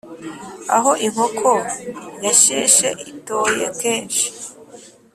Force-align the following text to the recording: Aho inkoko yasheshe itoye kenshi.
Aho 0.75 0.91
inkoko 1.05 1.51
yasheshe 2.25 2.87
itoye 3.11 3.65
kenshi. 3.79 4.25